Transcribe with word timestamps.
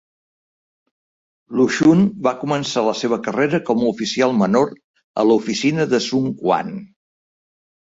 Lu 1.59 1.65
Xun 1.75 2.01
va 2.29 2.33
començar 2.45 2.85
la 2.89 2.97
seva 3.03 3.21
carrera 3.29 3.63
com 3.71 3.87
a 3.87 3.87
oficial 3.95 4.37
menor 4.43 4.77
a 5.25 5.31
l'oficina 5.31 5.91
de 5.97 6.05
Sun 6.11 6.31
Quan. 6.45 6.79